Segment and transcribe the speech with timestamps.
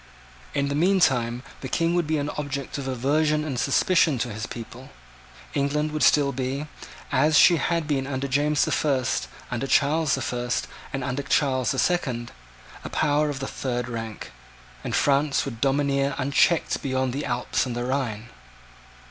[0.55, 4.47] In the meantime the King would be an object of aversion and suspicion to his
[4.47, 4.89] people.
[5.53, 6.65] England would still be,
[7.11, 11.69] as she had been under James the First, under Charles the First, and under Charles
[11.69, 12.31] the Second,
[12.83, 14.31] a power of the third rank;
[14.83, 18.29] and France would domineer unchecked beyond the Alps and the Rhine.